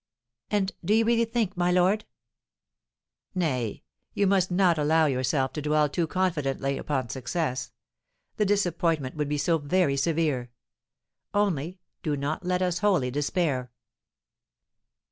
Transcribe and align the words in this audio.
"And 0.49 0.71
do 0.83 0.95
you 0.95 1.05
really 1.05 1.25
think, 1.25 1.55
my 1.55 1.71
lord" 1.71 2.05
"Nay, 3.45 3.83
you 4.15 4.25
must 4.25 4.49
not 4.49 4.79
allow 4.79 5.05
yourself 5.05 5.53
to 5.53 5.61
dwell 5.61 5.89
too 5.89 6.07
confidently 6.07 6.79
upon 6.79 7.09
success; 7.09 7.71
the 8.37 8.43
disappointment 8.43 9.15
would 9.15 9.29
be 9.29 9.37
so 9.37 9.59
very 9.59 9.95
severe. 9.95 10.49
Only, 11.35 11.77
do 12.01 12.17
not 12.17 12.43
let 12.43 12.63
us 12.63 12.79
wholly 12.79 13.11
despair." 13.11 13.71